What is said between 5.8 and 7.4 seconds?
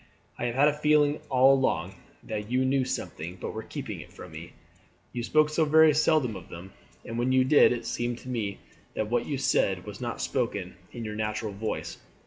seldom of them, and when